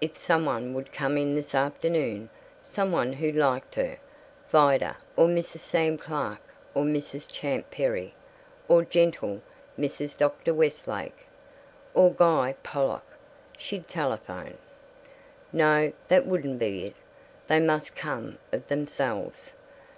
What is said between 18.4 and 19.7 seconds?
of themselves.